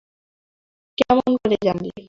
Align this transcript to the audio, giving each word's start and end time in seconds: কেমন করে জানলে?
কেমন 0.97 1.29
করে 1.37 1.57
জানলে? 1.65 1.91